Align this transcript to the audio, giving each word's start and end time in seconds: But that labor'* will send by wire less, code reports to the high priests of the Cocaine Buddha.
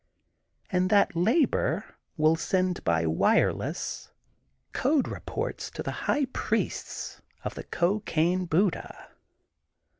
But 0.71 0.89
that 0.89 1.15
labor'* 1.15 1.85
will 2.17 2.35
send 2.35 2.83
by 2.83 3.05
wire 3.05 3.53
less, 3.53 4.09
code 4.73 5.07
reports 5.07 5.69
to 5.69 5.83
the 5.83 5.91
high 6.09 6.25
priests 6.25 7.21
of 7.43 7.53
the 7.53 7.65
Cocaine 7.65 8.45
Buddha. 8.47 9.09